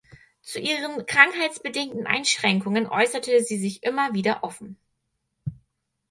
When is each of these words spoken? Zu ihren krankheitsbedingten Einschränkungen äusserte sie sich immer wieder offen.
Zu 0.41 0.59
ihren 0.59 1.05
krankheitsbedingten 1.05 2.07
Einschränkungen 2.07 2.87
äusserte 2.87 3.43
sie 3.43 3.59
sich 3.59 3.83
immer 3.83 4.15
wieder 4.15 4.43
offen. 4.43 4.79